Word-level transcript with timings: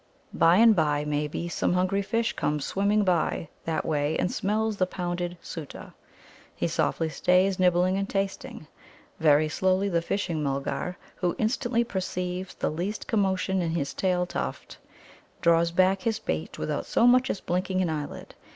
By 0.33 0.55
and 0.57 0.75
by, 0.75 1.05
maybe, 1.05 1.47
some 1.47 1.73
hungry 1.73 2.01
fish 2.01 2.33
comes 2.33 2.65
swimming 2.65 3.03
by 3.03 3.49
that 3.65 3.85
way 3.85 4.17
and 4.17 4.31
smells 4.31 4.77
the 4.77 4.87
pounded 4.87 5.37
Soota. 5.43 5.93
He 6.55 6.67
softly 6.67 7.07
stays, 7.07 7.59
nibbling 7.59 7.97
and 7.99 8.09
tasting. 8.09 8.65
Very 9.19 9.47
slowly 9.47 9.89
the 9.89 10.01
Fishing 10.01 10.41
mulgar, 10.41 10.97
who 11.17 11.35
instantly 11.37 11.83
perceives 11.83 12.55
the 12.55 12.71
least 12.71 13.05
commotion 13.05 13.61
in 13.61 13.69
his 13.75 13.93
tail 13.93 14.25
tuft, 14.25 14.79
draws 15.39 15.69
back 15.69 16.01
his 16.01 16.17
bait 16.17 16.57
without 16.57 16.87
so 16.87 17.05
much 17.05 17.29
as 17.29 17.39
blinking 17.39 17.79
an 17.83 17.89
eyelid. 17.91 18.33